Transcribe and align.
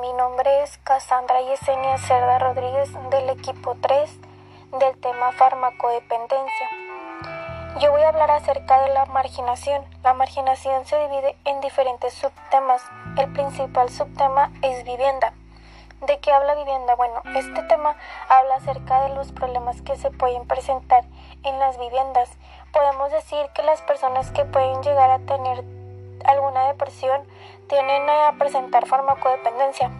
mi 0.00 0.12
nombre 0.12 0.62
es 0.62 0.78
Cassandra 0.78 1.40
Yesenia 1.40 1.98
Cerda 1.98 2.38
Rodríguez 2.38 2.90
del 3.10 3.30
equipo 3.30 3.76
3 3.80 4.08
del 4.78 4.96
tema 5.00 5.32
farmacodependencia. 5.32 6.68
Yo 7.80 7.90
voy 7.90 8.02
a 8.02 8.10
hablar 8.10 8.30
acerca 8.30 8.82
de 8.82 8.94
la 8.94 9.06
marginación. 9.06 9.84
La 10.04 10.14
marginación 10.14 10.84
se 10.84 10.96
divide 11.00 11.36
en 11.44 11.60
diferentes 11.60 12.14
subtemas. 12.14 12.82
El 13.16 13.32
principal 13.32 13.88
subtema 13.88 14.52
es 14.62 14.84
vivienda. 14.84 15.32
¿De 16.06 16.20
qué 16.20 16.32
habla 16.32 16.54
vivienda? 16.54 16.94
Bueno, 16.94 17.22
este 17.34 17.62
tema 17.64 17.96
habla 18.28 18.54
acerca 18.56 19.02
de 19.02 19.14
los 19.16 19.32
problemas 19.32 19.82
que 19.82 19.96
se 19.96 20.12
pueden 20.12 20.46
presentar 20.46 21.04
en 21.42 21.58
las 21.58 21.76
viviendas. 21.76 22.30
Podemos 22.72 23.10
decir 23.10 23.46
que 23.52 23.64
las 23.64 23.82
personas 23.82 24.30
que 24.30 24.44
pueden 24.44 24.80
llegar 24.82 25.10
a 25.10 25.18
tener 25.18 25.64
alguna 26.24 26.68
depresión 26.68 27.22
tienen 27.68 28.08
a 28.08 28.34
presentar 28.38 28.86
farmacodependencia, 28.86 29.90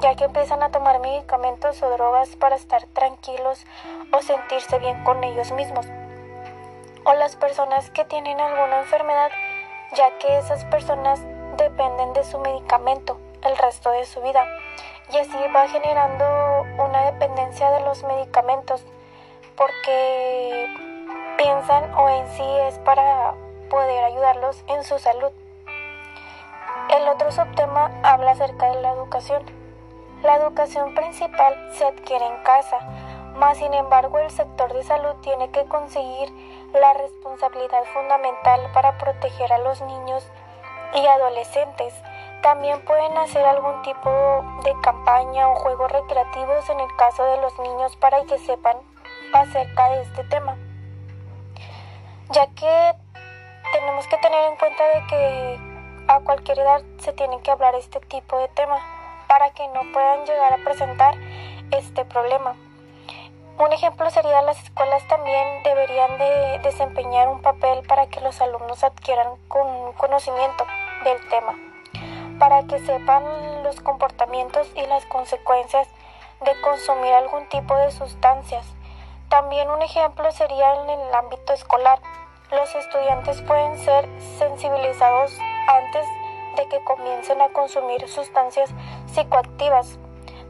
ya 0.00 0.14
que 0.14 0.24
empiezan 0.24 0.62
a 0.62 0.70
tomar 0.70 1.00
medicamentos 1.00 1.82
o 1.82 1.90
drogas 1.90 2.36
para 2.36 2.56
estar 2.56 2.86
tranquilos 2.86 3.66
o 4.12 4.22
sentirse 4.22 4.78
bien 4.78 5.02
con 5.04 5.24
ellos 5.24 5.52
mismos. 5.52 5.86
O 7.04 7.14
las 7.14 7.36
personas 7.36 7.90
que 7.90 8.04
tienen 8.04 8.40
alguna 8.40 8.80
enfermedad, 8.80 9.30
ya 9.94 10.18
que 10.18 10.38
esas 10.38 10.64
personas 10.66 11.20
dependen 11.56 12.12
de 12.12 12.24
su 12.24 12.38
medicamento 12.38 13.18
el 13.42 13.56
resto 13.56 13.90
de 13.90 14.04
su 14.04 14.20
vida. 14.20 14.44
Y 15.12 15.18
así 15.18 15.36
va 15.54 15.68
generando 15.68 16.64
una 16.78 17.12
dependencia 17.12 17.70
de 17.70 17.80
los 17.80 18.02
medicamentos 18.02 18.84
porque 19.56 20.68
piensan 21.36 21.94
o 21.94 22.08
en 22.08 22.28
sí 22.30 22.44
es 22.68 22.78
para 22.80 23.34
poder 23.70 24.04
ayudarlos 24.04 24.62
en 24.68 24.84
su 24.84 24.98
salud. 24.98 25.30
El 26.96 27.08
otro 27.08 27.30
subtema 27.30 27.90
habla 28.02 28.30
acerca 28.30 28.70
de 28.70 28.80
la 28.80 28.92
educación. 28.92 29.44
La 30.22 30.36
educación 30.36 30.94
principal 30.94 31.54
se 31.74 31.84
adquiere 31.84 32.24
en 32.24 32.42
casa, 32.42 32.78
mas 33.34 33.58
sin 33.58 33.74
embargo 33.74 34.18
el 34.18 34.30
sector 34.30 34.72
de 34.72 34.82
salud 34.82 35.14
tiene 35.20 35.50
que 35.50 35.66
conseguir 35.66 36.32
la 36.72 36.94
responsabilidad 36.94 37.84
fundamental 37.92 38.70
para 38.72 38.96
proteger 38.96 39.52
a 39.52 39.58
los 39.58 39.82
niños 39.82 40.26
y 40.94 41.06
adolescentes. 41.06 41.92
También 42.40 42.82
pueden 42.86 43.14
hacer 43.18 43.44
algún 43.44 43.82
tipo 43.82 44.10
de 44.64 44.74
campaña 44.80 45.50
o 45.50 45.56
juegos 45.56 45.92
recreativos 45.92 46.70
en 46.70 46.80
el 46.80 46.96
caso 46.96 47.24
de 47.26 47.36
los 47.42 47.58
niños 47.58 47.94
para 47.96 48.24
que 48.24 48.38
sepan 48.38 48.78
acerca 49.34 49.90
de 49.90 50.00
este 50.00 50.24
tema. 50.24 50.56
Ya 52.30 52.46
que 52.54 52.94
tenemos 53.70 54.06
que 54.06 54.16
tener 54.16 54.44
en 54.50 54.56
cuenta 54.56 54.84
de 54.88 55.06
que 55.08 55.65
a 56.08 56.20
cualquier 56.20 56.60
edad 56.60 56.82
se 56.98 57.12
tiene 57.12 57.40
que 57.40 57.50
hablar 57.50 57.74
este 57.74 58.00
tipo 58.00 58.38
de 58.38 58.48
tema 58.48 58.78
para 59.28 59.50
que 59.50 59.66
no 59.68 59.80
puedan 59.92 60.24
llegar 60.24 60.52
a 60.52 60.64
presentar 60.64 61.14
este 61.70 62.04
problema. 62.04 62.54
Un 63.58 63.72
ejemplo 63.72 64.08
sería 64.10 64.42
las 64.42 64.62
escuelas 64.62 65.06
también 65.08 65.62
deberían 65.64 66.18
de 66.18 66.60
desempeñar 66.62 67.28
un 67.28 67.40
papel 67.40 67.82
para 67.88 68.06
que 68.06 68.20
los 68.20 68.40
alumnos 68.40 68.84
adquieran 68.84 69.28
con 69.48 69.94
conocimiento 69.94 70.66
del 71.04 71.18
tema, 71.28 71.54
para 72.38 72.64
que 72.64 72.78
sepan 72.80 73.24
los 73.62 73.80
comportamientos 73.80 74.70
y 74.76 74.86
las 74.86 75.04
consecuencias 75.06 75.88
de 76.44 76.60
consumir 76.60 77.12
algún 77.14 77.48
tipo 77.48 77.74
de 77.76 77.90
sustancias. 77.90 78.66
También 79.30 79.70
un 79.70 79.82
ejemplo 79.82 80.30
sería 80.32 80.82
en 80.82 80.90
el 80.90 81.14
ámbito 81.14 81.52
escolar. 81.52 81.98
Los 82.52 82.72
estudiantes 82.74 83.40
pueden 83.42 83.78
ser 83.78 84.06
sensibilizados 84.38 85.36
antes 85.66 86.06
de 86.56 86.66
que 86.68 86.82
comiencen 86.84 87.40
a 87.40 87.48
consumir 87.50 88.08
sustancias 88.08 88.70
psicoactivas 89.12 89.98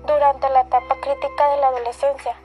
durante 0.06 0.48
la 0.50 0.62
etapa 0.62 0.94
crítica 1.00 1.50
de 1.50 1.56
la 1.60 1.68
adolescencia. 1.68 2.36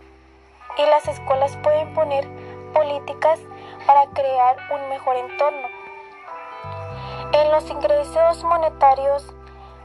Y 0.77 0.85
las 0.85 1.07
escuelas 1.07 1.55
pueden 1.57 1.93
poner 1.93 2.27
políticas 2.73 3.39
para 3.85 4.05
crear 4.07 4.57
un 4.73 4.89
mejor 4.89 5.15
entorno. 5.17 5.67
En 7.33 7.51
los 7.51 7.69
ingresos 7.69 8.43
monetarios 8.43 9.23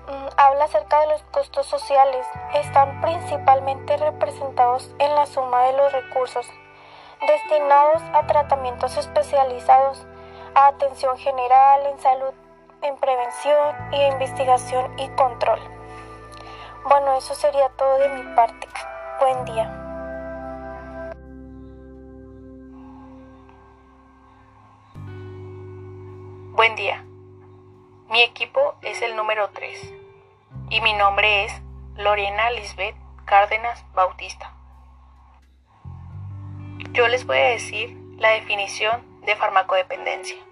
mm, 0.08 0.28
habla 0.36 0.64
acerca 0.64 1.00
de 1.00 1.08
los 1.08 1.22
costos 1.24 1.66
sociales. 1.66 2.26
Están 2.54 3.00
principalmente 3.00 3.96
representados 3.96 4.90
en 4.98 5.14
la 5.14 5.26
suma 5.26 5.64
de 5.64 5.72
los 5.74 5.92
recursos 5.92 6.46
destinados 7.26 8.02
a 8.12 8.26
tratamientos 8.26 8.96
especializados, 8.96 10.06
a 10.54 10.68
atención 10.68 11.16
general 11.18 11.86
en 11.86 11.98
salud 11.98 12.34
en 12.82 12.96
prevención 12.96 13.74
y 13.92 14.02
investigación 14.02 14.98
y 14.98 15.08
control. 15.10 15.60
Bueno, 16.88 17.14
eso 17.14 17.34
sería 17.34 17.68
todo 17.70 17.98
de 17.98 18.08
mi 18.08 18.34
parte. 18.34 18.68
Buen 19.20 19.44
día. 19.44 19.82
Buen 26.52 26.76
día. 26.76 27.04
Mi 28.08 28.22
equipo 28.22 28.76
es 28.82 29.02
el 29.02 29.16
número 29.16 29.50
3 29.50 29.92
y 30.70 30.80
mi 30.80 30.92
nombre 30.92 31.44
es 31.44 31.52
Lorena 31.96 32.50
Lisbeth 32.50 32.96
Cárdenas 33.24 33.84
Bautista. 33.94 34.52
Yo 36.92 37.08
les 37.08 37.26
voy 37.26 37.38
a 37.38 37.48
decir 37.48 37.96
la 38.16 38.30
definición 38.30 39.20
de 39.26 39.34
farmacodependencia. 39.36 40.45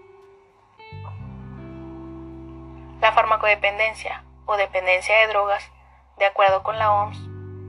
Farmacodependencia 3.15 4.25
o 4.45 4.57
dependencia 4.57 5.17
de 5.19 5.29
drogas, 5.29 5.71
de 6.19 6.27
acuerdo 6.27 6.63
con 6.65 6.79
la 6.79 6.93
OMS, 6.93 7.17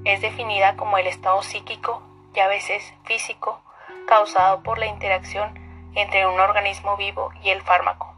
es 0.04 0.22
definida 0.22 0.76
como 0.76 0.98
el 0.98 1.08
estado 1.08 1.42
psíquico 1.44 2.02
y 2.34 2.40
a 2.40 2.48
veces 2.48 2.94
físico 3.06 3.62
causado 4.08 4.64
por 4.64 4.80
la 4.80 4.88
interacción 4.88 5.54
entre 5.94 6.28
un 6.28 6.40
organismo 6.40 6.98
vivo 6.98 7.32
y 7.44 7.50
el 7.52 7.62
fármaco. 7.62 8.14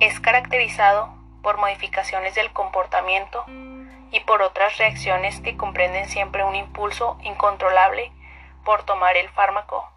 Es 0.00 0.18
caracterizado 0.18 1.14
por 1.42 1.58
modificaciones 1.58 2.34
del 2.34 2.52
comportamiento 2.52 3.44
y 4.10 4.20
por 4.26 4.42
otras 4.42 4.78
reacciones 4.78 5.40
que 5.40 5.56
comprenden 5.56 6.08
siempre 6.08 6.44
un 6.44 6.56
impulso 6.56 7.18
incontrolable 7.22 8.12
por 8.64 8.82
tomar 8.82 9.16
el 9.16 9.28
fármaco 9.30 9.88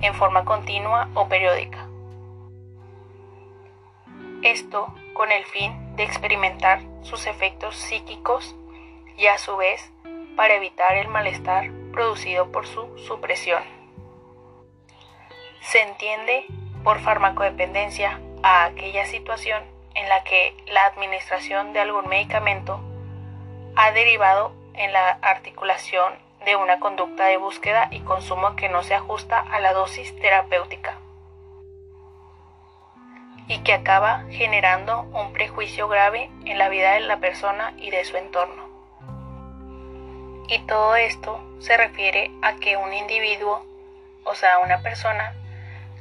en 0.00 0.14
forma 0.14 0.44
continua 0.44 1.08
o 1.14 1.28
periódica. 1.28 1.85
Esto 4.46 4.94
con 5.14 5.32
el 5.32 5.44
fin 5.44 5.96
de 5.96 6.04
experimentar 6.04 6.78
sus 7.02 7.26
efectos 7.26 7.74
psíquicos 7.74 8.54
y 9.16 9.26
a 9.26 9.38
su 9.38 9.56
vez 9.56 9.90
para 10.36 10.54
evitar 10.54 10.96
el 10.96 11.08
malestar 11.08 11.72
producido 11.92 12.52
por 12.52 12.64
su 12.64 12.96
supresión. 12.96 13.60
Se 15.62 15.82
entiende 15.82 16.46
por 16.84 17.00
farmacodependencia 17.00 18.20
a 18.44 18.66
aquella 18.66 19.04
situación 19.06 19.64
en 19.96 20.08
la 20.08 20.22
que 20.22 20.56
la 20.66 20.86
administración 20.86 21.72
de 21.72 21.80
algún 21.80 22.06
medicamento 22.06 22.80
ha 23.74 23.90
derivado 23.90 24.52
en 24.74 24.92
la 24.92 25.18
articulación 25.22 26.14
de 26.44 26.54
una 26.54 26.78
conducta 26.78 27.24
de 27.24 27.36
búsqueda 27.36 27.88
y 27.90 27.98
consumo 28.02 28.54
que 28.54 28.68
no 28.68 28.84
se 28.84 28.94
ajusta 28.94 29.40
a 29.40 29.58
la 29.58 29.72
dosis 29.72 30.16
terapéutica 30.20 31.00
y 33.48 33.58
que 33.58 33.72
acaba 33.72 34.24
generando 34.30 35.02
un 35.02 35.32
prejuicio 35.32 35.88
grave 35.88 36.30
en 36.44 36.58
la 36.58 36.68
vida 36.68 36.92
de 36.92 37.00
la 37.00 37.18
persona 37.18 37.74
y 37.78 37.90
de 37.90 38.04
su 38.04 38.16
entorno. 38.16 38.66
Y 40.48 40.58
todo 40.66 40.96
esto 40.96 41.40
se 41.60 41.76
refiere 41.76 42.30
a 42.42 42.54
que 42.56 42.76
un 42.76 42.92
individuo, 42.92 43.64
o 44.24 44.34
sea, 44.34 44.58
una 44.58 44.80
persona, 44.82 45.34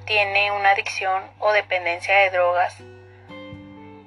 tiene 0.05 0.51
una 0.51 0.71
adicción 0.71 1.23
o 1.39 1.51
dependencia 1.51 2.15
de 2.15 2.29
drogas 2.29 2.77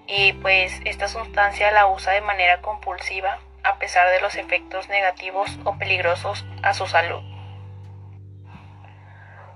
y 0.06 0.32
pues 0.34 0.80
esta 0.84 1.08
sustancia 1.08 1.70
la 1.70 1.86
usa 1.86 2.12
de 2.12 2.22
manera 2.22 2.62
compulsiva 2.62 3.40
a 3.62 3.78
pesar 3.78 4.08
de 4.10 4.20
los 4.20 4.36
efectos 4.36 4.88
negativos 4.88 5.50
o 5.64 5.76
peligrosos 5.76 6.46
a 6.62 6.72
su 6.72 6.86
salud. 6.86 7.22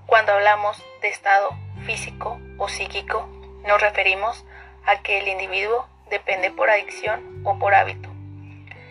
Cuando 0.06 0.32
hablamos 0.32 0.84
de 1.00 1.08
estado 1.08 1.56
físico 1.86 2.38
o 2.58 2.68
psíquico, 2.68 3.28
nos 3.66 3.80
referimos 3.80 4.44
a 4.86 5.02
que 5.02 5.18
el 5.18 5.28
individuo 5.28 5.86
depende 6.10 6.50
por 6.50 6.70
adicción 6.70 7.42
o 7.44 7.58
por 7.58 7.74
hábito. 7.74 8.08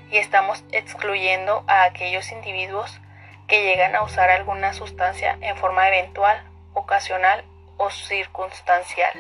Y 0.09 0.17
estamos 0.17 0.63
excluyendo 0.71 1.63
a 1.67 1.83
aquellos 1.83 2.31
individuos 2.31 2.99
que 3.47 3.63
llegan 3.63 3.95
a 3.95 4.03
usar 4.03 4.29
alguna 4.29 4.73
sustancia 4.73 5.37
en 5.41 5.57
forma 5.57 5.87
eventual, 5.87 6.43
ocasional 6.73 7.43
o 7.77 7.89
circunstancial. 7.89 9.13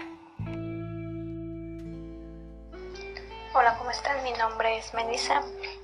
Hola, 3.53 3.75
¿cómo 3.77 3.91
están? 3.91 4.23
Mi 4.23 4.31
nombre 4.31 4.77
es 4.77 4.93
Melissa. 4.93 5.41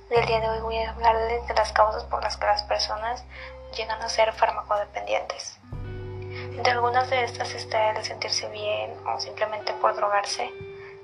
Del 0.08 0.24
día 0.24 0.40
de 0.40 0.48
hoy 0.48 0.60
voy 0.60 0.78
a 0.78 0.90
hablarles 0.90 1.46
de 1.46 1.54
las 1.54 1.72
causas 1.72 2.04
por 2.04 2.22
las 2.22 2.38
que 2.38 2.46
las 2.46 2.62
personas 2.62 3.24
llegan 3.76 4.00
a 4.00 4.08
ser 4.08 4.32
farmacodependientes. 4.32 5.58
Entre 6.58 6.72
algunas 6.72 7.08
de 7.08 7.22
estas 7.22 7.54
está 7.54 7.90
el 7.92 8.04
sentirse 8.04 8.48
bien 8.48 8.92
o 9.06 9.20
simplemente 9.20 9.72
por 9.74 9.94
drogarse, 9.94 10.50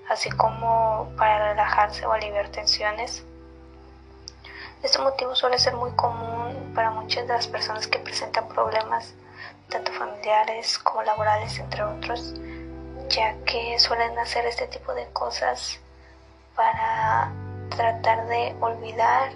así 0.08 0.28
como 0.30 1.12
para 1.16 1.50
relajarse 1.50 2.04
o 2.04 2.12
aliviar 2.12 2.48
tensiones. 2.48 3.22
Este 4.82 4.98
motivo 4.98 5.36
suele 5.36 5.60
ser 5.60 5.74
muy 5.74 5.92
común 5.92 6.72
para 6.74 6.90
muchas 6.90 7.28
de 7.28 7.34
las 7.34 7.46
personas 7.46 7.86
que 7.86 8.00
presentan 8.00 8.48
problemas, 8.48 9.14
tanto 9.68 9.92
familiares 9.92 10.76
como 10.80 11.04
laborales, 11.04 11.56
entre 11.60 11.84
otros, 11.84 12.34
ya 13.08 13.36
que 13.44 13.78
suelen 13.78 14.18
hacer 14.18 14.44
este 14.46 14.66
tipo 14.66 14.92
de 14.92 15.06
cosas 15.12 15.78
para 16.56 17.30
tratar 17.76 18.26
de 18.26 18.56
olvidar 18.60 19.30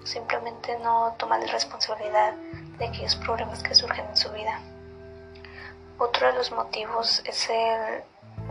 o 0.00 0.06
simplemente 0.06 0.78
no 0.78 1.16
tomar 1.18 1.40
la 1.40 1.50
responsabilidad 1.50 2.32
de 2.78 2.86
aquellos 2.86 3.16
problemas 3.16 3.60
que 3.60 3.74
surgen 3.74 4.06
en 4.06 4.16
su 4.16 4.30
vida. 4.30 4.60
Otro 5.98 6.26
de 6.26 6.32
los 6.34 6.50
motivos 6.52 7.22
es 7.24 7.48
el 7.50 8.02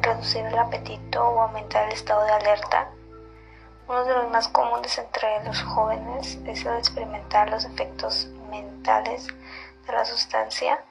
reducir 0.02 0.46
el 0.46 0.58
apetito 0.58 1.24
o 1.24 1.42
aumentar 1.42 1.88
el 1.88 1.94
estado 1.94 2.24
de 2.26 2.32
alerta 2.32 2.90
uno 3.88 4.06
de 4.06 4.14
los 4.14 4.32
más 4.32 4.48
comunes 4.48 4.98
entre 4.98 5.44
los 5.44 5.62
jóvenes 5.62 6.38
es 6.46 6.66
el 6.66 6.78
experimentar 6.78 7.50
los 7.50 7.66
efectos 7.66 8.28
mentales 8.50 9.28
de 9.86 9.94
la 9.94 10.06
sustancia, 10.06 10.84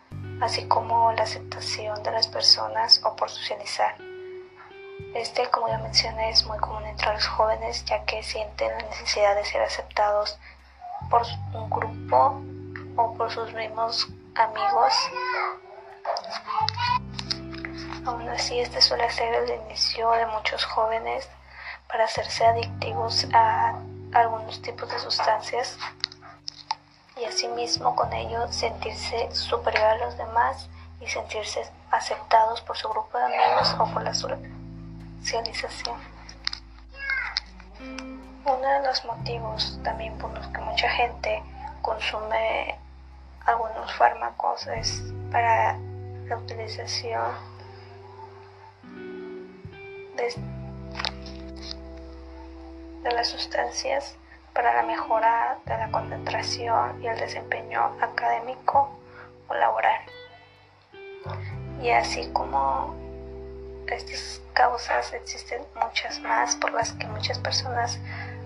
así 0.42 0.68
como 0.68 1.10
la 1.12 1.22
aceptación 1.22 2.02
de 2.02 2.10
las 2.10 2.28
personas 2.28 3.02
o 3.04 3.16
por 3.16 3.30
socializar. 3.30 3.96
Este, 5.14 5.48
como 5.50 5.68
ya 5.68 5.78
mencioné, 5.78 6.30
es 6.30 6.44
muy 6.44 6.58
común 6.58 6.84
entre 6.84 7.14
los 7.14 7.26
jóvenes 7.26 7.84
ya 7.86 8.04
que 8.04 8.22
sienten 8.22 8.70
la 8.70 8.88
necesidad 8.88 9.34
de 9.36 9.44
ser 9.46 9.62
aceptados 9.62 10.38
por 11.10 11.22
un 11.54 11.70
grupo 11.70 12.42
o 12.96 13.14
por 13.14 13.30
sus 13.30 13.52
mismos 13.54 14.06
amigos. 14.34 14.92
Aún 18.04 18.28
así, 18.28 18.58
este 18.60 18.80
suele 18.80 19.08
ser 19.10 19.32
el 19.34 19.50
inicio 19.62 20.10
de 20.12 20.26
muchos 20.26 20.64
jóvenes 20.64 21.28
para 21.88 22.04
hacerse 22.04 22.44
adictivos 22.44 23.26
a 23.32 23.74
algunos 24.12 24.60
tipos 24.62 24.90
de 24.90 24.98
sustancias 24.98 25.78
y 27.16 27.24
asimismo 27.24 27.94
con 27.94 28.12
ello 28.12 28.48
sentirse 28.50 29.30
superior 29.32 29.84
a 29.84 29.96
los 29.98 30.16
demás 30.16 30.68
y 31.00 31.06
sentirse 31.06 31.64
aceptados 31.90 32.60
por 32.62 32.76
su 32.76 32.88
grupo 32.88 33.18
de 33.18 33.24
amigos 33.24 33.76
o 33.78 33.86
por 33.92 34.02
la 34.02 34.14
socialización. 34.14 35.96
Uno 38.44 38.68
de 38.68 38.86
los 38.86 39.04
motivos 39.04 39.78
también 39.84 40.16
por 40.18 40.32
los 40.32 40.46
que 40.48 40.58
mucha 40.58 40.88
gente 40.88 41.42
consume 41.82 42.76
algunos 43.46 43.92
fármacos 43.94 44.66
es 44.68 45.02
para 45.30 45.76
la 46.32 46.38
utilización 46.38 47.30
de 50.16 50.34
de 53.02 53.10
las 53.10 53.28
sustancias 53.28 54.16
para 54.54 54.72
la 54.74 54.82
mejora 54.84 55.58
de 55.66 55.76
la 55.76 55.90
concentración 55.90 57.02
y 57.02 57.08
el 57.08 57.18
desempeño 57.18 57.96
académico 58.00 58.96
o 59.48 59.54
laboral. 59.54 60.00
Y 61.82 61.90
así 61.90 62.30
como 62.32 62.94
estas 63.88 64.40
causas 64.54 65.12
existen 65.12 65.60
muchas 65.74 66.18
más 66.20 66.56
por 66.56 66.72
las 66.72 66.92
que 66.92 67.06
muchas 67.08 67.38
personas 67.40 67.98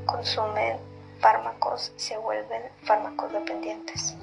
consumen 0.07 0.79
fármacos 1.21 1.93
y 1.97 2.01
se 2.01 2.17
vuelven 2.17 2.63
fármacos 2.83 3.33
dependientes. 3.33 4.17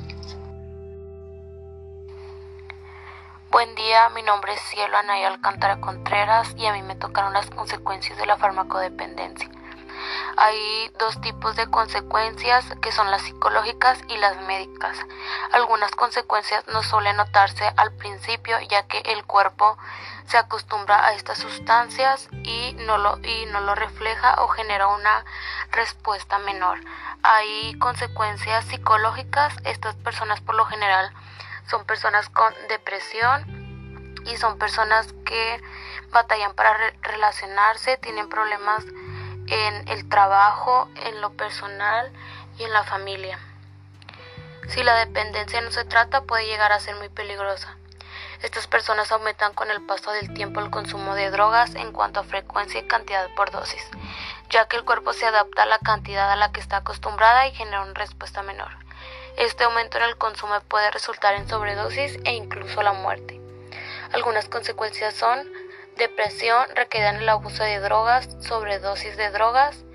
Buen 3.54 3.76
día, 3.76 4.10
mi 4.10 4.24
nombre 4.24 4.52
es 4.52 4.62
Cielo 4.62 4.98
Anaya 4.98 5.28
Alcántara 5.28 5.80
Contreras 5.80 6.56
y 6.58 6.66
a 6.66 6.74
mí 6.74 6.82
me 6.82 6.96
tocaron 6.96 7.34
las 7.34 7.52
consecuencias 7.52 8.18
de 8.18 8.26
la 8.26 8.36
farmacodependencia. 8.36 9.48
Hay 10.38 10.92
dos 10.98 11.22
tipos 11.22 11.56
de 11.56 11.68
consecuencias 11.68 12.66
que 12.82 12.92
son 12.92 13.12
las 13.12 13.22
psicológicas 13.22 14.00
y 14.08 14.18
las 14.18 14.42
médicas. 14.48 14.98
Algunas 15.52 15.92
consecuencias 15.92 16.66
no 16.70 16.82
suelen 16.82 17.16
notarse 17.16 17.72
al 17.78 17.94
principio 17.94 18.60
ya 18.72 18.88
que 18.88 18.98
el 19.06 19.24
cuerpo 19.24 19.78
se 20.26 20.40
acostumbra 20.40 21.06
a 21.06 21.14
estas 21.14 21.38
sustancias 21.38 22.30
y 22.32 22.74
no 22.80 22.98
lo, 22.98 23.20
y 23.20 23.46
no 23.52 23.62
lo 23.62 23.76
refleja 23.76 24.34
o 24.42 24.48
genera 24.48 24.88
una 24.88 25.26
respuesta 25.72 26.40
menor. 26.40 26.80
Hay 27.22 27.78
consecuencias 27.78 28.66
psicológicas. 28.66 29.54
Estas 29.64 29.94
personas 29.98 30.42
por 30.42 30.56
lo 30.56 30.66
general 30.66 31.14
son 31.68 31.86
personas 31.86 32.30
con 32.30 32.54
depresión 32.69 34.15
y 34.25 34.38
son 34.38 34.57
personas 34.57 35.13
que 35.25 35.62
batallan 36.12 36.54
para 36.54 36.77
relacionarse, 37.01 37.98
tienen 37.98 38.30
problemas 38.30 38.83
en 39.48 39.88
el 39.88 40.07
trabajo, 40.07 40.89
en 40.95 41.21
lo 41.21 41.31
personal 41.33 42.12
y 42.57 42.63
en 42.63 42.74
la 42.74 42.83
familia. 42.83 43.39
Si 44.69 44.83
la 44.83 44.95
dependencia 44.95 45.60
no 45.62 45.71
se 45.71 45.83
trata 45.83 46.21
puede 46.21 46.45
llegar 46.45 46.71
a 46.71 46.80
ser 46.80 46.95
muy 46.95 47.10
peligrosa. 47.10 47.75
Estas 48.42 48.68
personas 48.68 49.12
aumentan 49.12 49.54
con 49.54 49.71
el 49.71 49.81
paso 49.86 50.12
del 50.12 50.33
tiempo 50.33 50.60
el 50.60 50.69
consumo 50.69 51.15
de 51.15 51.31
drogas 51.31 51.75
en 51.75 51.92
cuanto 51.92 52.19
a 52.19 52.24
frecuencia 52.24 52.80
y 52.80 52.88
cantidad 52.88 53.33
por 53.36 53.51
dosis, 53.51 53.89
ya 54.50 54.68
que 54.68 54.75
el 54.75 54.83
cuerpo 54.83 55.13
se 55.13 55.25
adapta 55.25 55.63
a 55.63 55.65
la 55.65 55.80
cantidad 55.80 56.31
a 56.31 56.36
la 56.36 56.51
que 56.51 56.60
está 56.60 56.77
acostumbrada 56.77 57.48
y 57.48 57.54
genera 57.54 57.81
una 57.81 57.94
respuesta 57.94 58.44
menor. 58.44 58.83
Este 59.38 59.64
aumento 59.64 59.98
en 59.98 60.04
el 60.04 60.18
consumo 60.18 60.60
puede 60.68 60.92
resultar 60.92 61.36
en 61.36 61.48
sobredosis 61.48 62.20
e 62.24 62.34
incluso 62.34 62.82
la 62.84 62.94
muerte. 62.94 63.42
Algunas 64.12 64.48
consecuencias 64.48 65.16
son 65.16 65.52
depresión 65.98 66.68
requerida 66.76 67.10
en 67.10 67.18
el 67.18 67.30
abuso 67.30 67.64
de 67.64 67.80
drogas, 67.80 68.30
sobredosis 68.42 69.18
de 69.18 69.32
drogas 69.32 69.86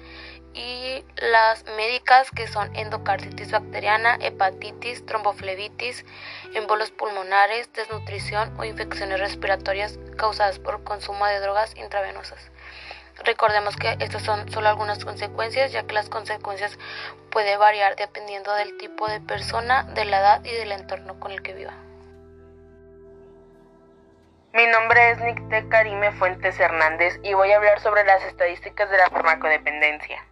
y 0.54 1.04
las 1.16 1.64
médicas 1.76 2.30
que 2.32 2.48
son 2.48 2.74
endocarditis 2.74 3.52
bacteriana, 3.52 4.18
hepatitis, 4.20 5.06
tromboflebitis, 5.06 6.04
embolos 6.54 6.90
pulmonares, 6.90 7.72
desnutrición 7.72 8.58
o 8.58 8.64
infecciones 8.64 9.20
respiratorias 9.20 9.98
causadas 10.16 10.58
por 10.58 10.82
consumo 10.82 11.26
de 11.26 11.38
drogas 11.38 11.76
intravenosas. 11.76 12.50
Recordemos 13.24 13.76
que 13.76 13.96
estas 14.00 14.22
son 14.22 14.48
solo 14.50 14.68
algunas 14.68 15.04
consecuencias, 15.04 15.72
ya 15.72 15.86
que 15.86 15.94
las 15.94 16.08
consecuencias 16.08 16.78
pueden 17.30 17.58
variar 17.58 17.96
dependiendo 17.96 18.54
del 18.54 18.76
tipo 18.78 19.08
de 19.08 19.20
persona, 19.20 19.84
de 19.94 20.04
la 20.04 20.20
edad 20.20 20.44
y 20.44 20.52
del 20.52 20.72
entorno 20.72 21.18
con 21.18 21.32
el 21.32 21.42
que 21.42 21.54
viva. 21.54 21.74
Mi 24.54 24.66
nombre 24.66 25.10
es 25.10 25.20
Nicté 25.20 25.68
Karime 25.68 26.10
Fuentes 26.12 26.58
Hernández 26.58 27.20
y 27.22 27.34
voy 27.34 27.52
a 27.52 27.56
hablar 27.56 27.80
sobre 27.80 28.04
las 28.04 28.24
estadísticas 28.24 28.90
de 28.90 28.96
la 28.96 29.10
farmacodependencia. 29.10 30.24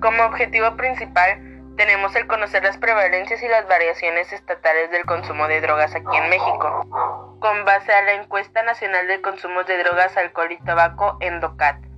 Como 0.00 0.24
objetivo 0.24 0.76
principal, 0.76 1.38
tenemos 1.76 2.14
el 2.16 2.26
conocer 2.26 2.62
las 2.62 2.78
prevalencias 2.78 3.42
y 3.42 3.48
las 3.48 3.66
variaciones 3.68 4.32
estatales 4.32 4.90
del 4.90 5.04
consumo 5.04 5.46
de 5.48 5.60
drogas 5.60 5.94
aquí 5.94 6.16
en 6.16 6.30
México, 6.30 7.36
con 7.40 7.64
base 7.64 7.92
a 7.92 8.02
la 8.02 8.14
encuesta 8.14 8.62
nacional 8.62 9.08
de 9.08 9.20
consumos 9.20 9.66
de 9.66 9.78
drogas, 9.78 10.16
alcohol 10.16 10.52
y 10.52 10.58
tabaco, 10.58 11.18
ENDOCAT. 11.20 11.93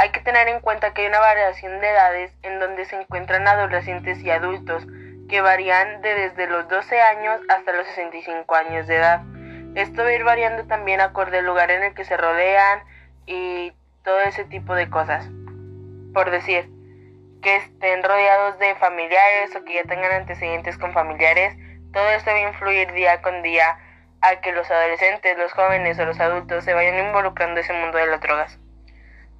Hay 0.00 0.12
que 0.12 0.20
tener 0.20 0.48
en 0.48 0.60
cuenta 0.60 0.94
que 0.94 1.02
hay 1.02 1.08
una 1.08 1.20
variación 1.20 1.78
de 1.78 1.90
edades 1.90 2.32
en 2.42 2.58
donde 2.58 2.86
se 2.86 2.98
encuentran 2.98 3.46
adolescentes 3.46 4.18
y 4.22 4.30
adultos 4.30 4.86
que 5.28 5.42
varían 5.42 6.00
de 6.00 6.14
desde 6.14 6.46
los 6.46 6.66
12 6.68 6.98
años 6.98 7.38
hasta 7.50 7.74
los 7.74 7.86
65 7.88 8.54
años 8.54 8.86
de 8.86 8.96
edad. 8.96 9.20
Esto 9.74 10.02
va 10.02 10.08
a 10.08 10.14
ir 10.14 10.24
variando 10.24 10.64
también 10.64 11.02
acorde 11.02 11.40
al 11.40 11.44
lugar 11.44 11.70
en 11.70 11.82
el 11.82 11.92
que 11.92 12.06
se 12.06 12.16
rodean 12.16 12.80
y 13.26 13.74
todo 14.02 14.20
ese 14.20 14.46
tipo 14.46 14.74
de 14.74 14.88
cosas. 14.88 15.28
Por 16.14 16.30
decir, 16.30 16.70
que 17.42 17.56
estén 17.56 18.02
rodeados 18.02 18.58
de 18.58 18.74
familiares 18.76 19.54
o 19.54 19.62
que 19.66 19.74
ya 19.74 19.84
tengan 19.84 20.12
antecedentes 20.12 20.78
con 20.78 20.94
familiares, 20.94 21.54
todo 21.92 22.08
esto 22.08 22.30
va 22.30 22.38
a 22.38 22.48
influir 22.48 22.90
día 22.94 23.20
con 23.20 23.42
día 23.42 23.76
a 24.22 24.40
que 24.40 24.52
los 24.52 24.70
adolescentes, 24.70 25.36
los 25.36 25.52
jóvenes 25.52 25.98
o 25.98 26.06
los 26.06 26.18
adultos 26.20 26.64
se 26.64 26.72
vayan 26.72 27.06
involucrando 27.06 27.60
en 27.60 27.64
ese 27.64 27.74
mundo 27.74 27.98
de 27.98 28.06
las 28.06 28.22
drogas. 28.22 28.58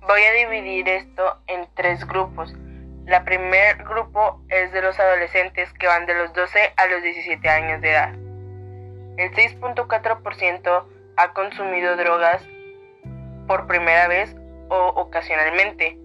Voy 0.06 0.22
a 0.22 0.32
dividir 0.32 0.88
esto 0.88 1.36
en 1.46 1.68
tres 1.74 2.06
grupos. 2.06 2.54
La 3.06 3.24
primer 3.24 3.84
grupo 3.84 4.40
es 4.48 4.72
de 4.72 4.82
los 4.82 4.98
adolescentes 4.98 5.72
que 5.74 5.86
van 5.86 6.06
de 6.06 6.14
los 6.14 6.32
12 6.32 6.72
a 6.76 6.86
los 6.86 7.02
17 7.02 7.48
años 7.48 7.80
de 7.80 7.90
edad. 7.90 8.12
El 9.16 9.30
6.4% 9.32 10.84
ha 11.16 11.32
consumido 11.32 11.96
drogas 11.96 12.42
por 13.46 13.66
primera 13.66 14.08
vez 14.08 14.34
o 14.68 14.88
ocasionalmente. 14.96 15.96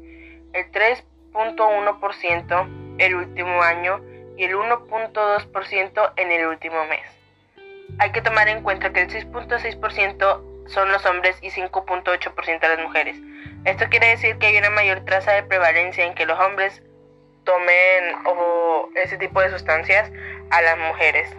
El 0.53 0.71
3.1% 0.71 2.85
el 2.97 3.15
último 3.15 3.61
año 3.61 4.01
y 4.37 4.43
el 4.43 4.55
1.2% 4.55 6.13
en 6.17 6.31
el 6.31 6.47
último 6.47 6.85
mes. 6.85 7.05
Hay 7.99 8.11
que 8.11 8.21
tomar 8.21 8.49
en 8.49 8.63
cuenta 8.63 8.91
que 8.91 9.01
el 9.01 9.09
6.6% 9.09 10.44
son 10.67 10.91
los 10.91 11.05
hombres 11.05 11.37
y 11.41 11.49
5.8% 11.49 12.61
las 12.61 12.79
mujeres. 12.79 13.17
Esto 13.65 13.85
quiere 13.89 14.09
decir 14.09 14.37
que 14.37 14.47
hay 14.47 14.57
una 14.57 14.69
mayor 14.69 15.05
tasa 15.05 15.33
de 15.33 15.43
prevalencia 15.43 16.05
en 16.05 16.15
que 16.15 16.25
los 16.25 16.39
hombres 16.39 16.81
tomen 17.43 18.03
ese 18.95 19.17
tipo 19.17 19.41
de 19.41 19.49
sustancias 19.49 20.11
a 20.49 20.61
las 20.61 20.77
mujeres. 20.77 21.29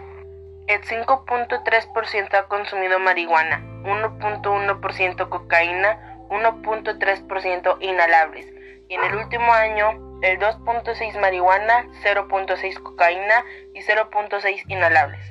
El 0.67 0.81
5.3% 0.81 2.33
ha 2.33 2.47
consumido 2.47 2.99
marihuana, 2.99 3.61
1.1% 3.83 5.29
cocaína, 5.29 6.17
1.3% 6.29 7.77
inhalables 7.79 8.57
y 8.89 8.93
en 8.95 9.03
el 9.03 9.15
último 9.15 9.51
año 9.53 9.91
el 10.21 10.39
2.6 10.39 11.19
marihuana, 11.19 11.87
0.6 12.03 12.81
cocaína 12.81 13.43
y 13.73 13.81
0.6 13.81 14.63
inhalables, 14.67 15.21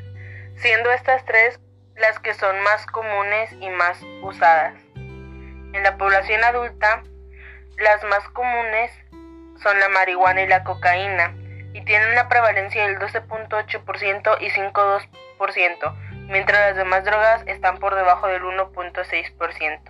siendo 0.57 0.91
estas 0.93 1.25
tres 1.25 1.59
las 1.97 2.19
que 2.21 2.35
son 2.35 2.61
más 2.61 2.85
comunes 2.87 3.53
y 3.61 3.69
más 3.71 3.99
usadas. 4.23 4.75
En 4.95 5.83
la 5.83 5.97
población 5.97 6.43
adulta, 6.45 7.03
las 7.79 8.03
más 8.05 8.29
comunes 8.31 8.91
son 9.63 9.79
la 9.81 9.89
marihuana 9.89 10.43
y 10.43 10.47
la 10.47 10.65
cocaína 10.65 11.35
y 11.73 11.85
tienen 11.85 12.11
una 12.11 12.29
prevalencia 12.29 12.87
del 12.87 12.99
12.8% 12.99 14.37
y 14.41 14.51
5.2%, 14.51 15.95
mientras 16.29 16.69
las 16.69 16.77
demás 16.77 17.05
drogas 17.05 17.43
están 17.47 17.79
por 17.79 17.95
debajo 17.95 18.27
del 18.29 18.43
1.6%. 18.43 19.81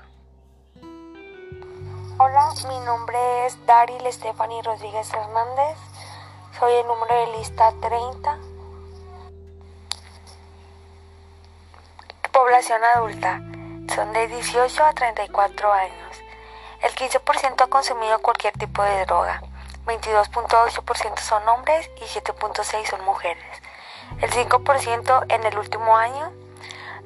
Hola, 2.18 2.48
mi 2.68 2.78
nombre 2.80 3.46
es 3.46 3.66
Daryl 3.66 4.10
Stephanie 4.10 4.62
Rodríguez 4.62 5.12
Hernández. 5.12 5.76
Soy 6.58 6.72
el 6.72 6.86
número 6.86 7.14
de 7.14 7.38
lista 7.38 7.70
30. 7.82 8.55
Población 12.36 12.84
adulta. 12.84 13.40
Son 13.94 14.12
de 14.12 14.28
18 14.28 14.84
a 14.84 14.92
34 14.92 15.72
años. 15.72 16.22
El 16.82 16.94
15% 16.94 17.62
ha 17.62 17.66
consumido 17.68 18.18
cualquier 18.18 18.52
tipo 18.52 18.82
de 18.82 19.06
droga. 19.06 19.42
22.8% 19.86 21.18
son 21.20 21.48
hombres 21.48 21.90
y 21.96 22.04
7.6% 22.04 22.90
son 22.90 23.02
mujeres. 23.06 23.42
El 24.20 24.30
5% 24.30 25.24
en 25.30 25.44
el 25.44 25.56
último 25.56 25.96
año, 25.96 26.30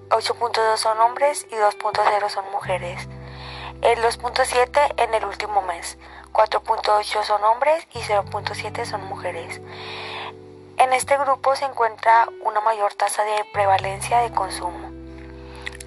8.2 0.09 0.77
son 0.79 0.99
hombres 0.99 1.47
y 1.49 1.55
2.0 1.55 2.29
son 2.29 2.51
mujeres. 2.51 3.09
El 3.83 4.03
2.7 4.03 4.95
en 4.97 5.15
el 5.15 5.25
último 5.25 5.63
mes, 5.63 5.97
4.8 6.33 7.23
son 7.23 7.45
hombres 7.45 7.87
y 7.93 8.01
0.7 8.01 8.85
son 8.85 9.05
mujeres. 9.05 9.61
En 10.77 10.93
este 10.93 11.17
grupo 11.19 11.55
se 11.55 11.67
encuentra 11.67 12.27
una 12.43 12.61
mayor 12.63 12.95
tasa 12.95 13.23
de 13.23 13.45
prevalencia 13.53 14.19
de 14.23 14.33
consumo. 14.33 14.90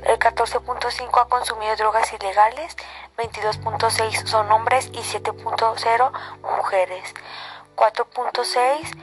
El 0.05 0.19
14.5 0.19 1.21
ha 1.21 1.29
consumido 1.29 1.75
drogas 1.77 2.11
ilegales, 2.11 2.75
22.6 3.17 4.25
son 4.25 4.51
hombres 4.51 4.87
y 4.91 4.99
7.0 4.99 6.11
mujeres. 6.57 7.13
4.6 7.77 8.97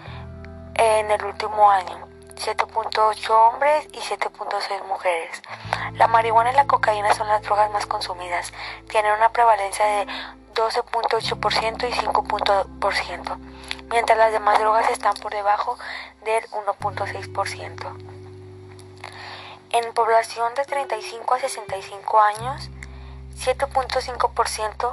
en 0.74 1.10
el 1.10 1.24
último 1.24 1.70
año, 1.70 2.06
7.8 2.36 3.30
hombres 3.30 3.88
y 3.92 3.98
7.6 3.98 4.86
mujeres. 4.88 5.42
La 5.94 6.06
marihuana 6.06 6.52
y 6.52 6.54
la 6.54 6.66
cocaína 6.66 7.14
son 7.14 7.28
las 7.28 7.42
drogas 7.42 7.70
más 7.70 7.86
consumidas. 7.86 8.52
Tienen 8.88 9.12
una 9.12 9.30
prevalencia 9.30 9.86
de 9.86 10.06
12.8% 10.54 11.88
y 11.88 11.92
5%, 11.92 13.38
mientras 13.90 14.18
las 14.18 14.32
demás 14.32 14.58
drogas 14.58 14.90
están 14.90 15.14
por 15.14 15.32
debajo 15.32 15.78
del 16.24 16.44
1.6%. 16.50 18.09
En 19.72 19.94
población 19.94 20.52
de 20.56 20.64
35 20.64 21.34
a 21.34 21.38
65 21.38 22.20
años, 22.20 22.68
7.5% 23.36 24.92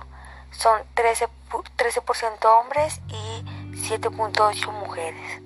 son 0.52 0.82
13%, 0.96 1.30
13 1.76 2.02
hombres 2.46 3.02
y 3.08 3.44
7.8 3.74 4.72
mujeres. 4.74 5.42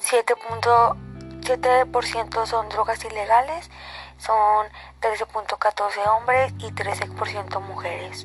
7.7% 0.00 2.46
son 2.46 2.68
drogas 2.70 3.04
ilegales, 3.04 3.70
son 4.18 4.66
13.14 5.00 6.08
hombres 6.08 6.52
y 6.58 6.72
13% 6.72 7.60
mujeres. 7.60 8.24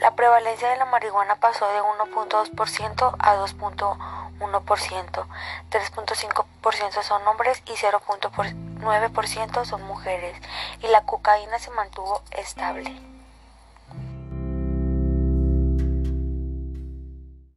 La 0.00 0.16
prevalencia 0.16 0.70
de 0.70 0.78
la 0.78 0.84
marihuana 0.84 1.36
pasó 1.36 1.68
de 1.68 1.80
1.2% 1.80 3.14
a 3.20 3.36
2.1%. 3.36 4.17
3.5% 4.38 7.02
son 7.02 7.26
hombres 7.26 7.62
y 7.66 7.72
0.9% 7.72 9.64
son 9.64 9.82
mujeres. 9.82 10.40
Y 10.82 10.88
la 10.88 11.04
cocaína 11.04 11.58
se 11.58 11.70
mantuvo 11.70 12.22
estable. 12.30 13.17